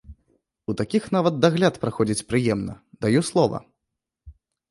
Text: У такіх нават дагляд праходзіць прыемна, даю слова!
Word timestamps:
У 0.71 0.75
такіх 0.79 1.03
нават 1.15 1.35
дагляд 1.45 1.77
праходзіць 1.83 2.25
прыемна, 2.33 2.73
даю 3.07 3.21
слова! 3.31 3.57